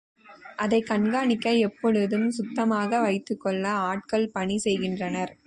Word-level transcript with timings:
அதைக் 0.55 0.85
கண்காணிக்க 0.85 1.53
எப்பொழுதும் 1.59 2.31
சுத்தமாக 2.31 3.01
வைத்துக்கொள்ள 3.01 3.69
ஆட்கள் 3.83 4.29
பணி 4.31 4.57
செய்கின்றனர். 4.57 5.33